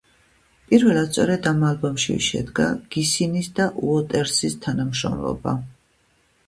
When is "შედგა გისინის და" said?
2.29-3.69